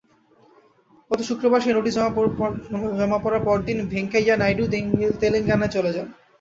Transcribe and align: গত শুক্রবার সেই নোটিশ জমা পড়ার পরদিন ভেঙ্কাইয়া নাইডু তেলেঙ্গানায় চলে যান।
গত 1.11 1.19
শুক্রবার 1.29 1.59
সেই 1.61 1.75
নোটিশ 1.75 1.93
জমা 2.99 3.19
পড়ার 3.23 3.41
পরদিন 3.47 3.77
ভেঙ্কাইয়া 3.91 4.35
নাইডু 4.37 4.63
তেলেঙ্গানায় 5.21 5.73
চলে 5.75 5.91
যান। 5.95 6.07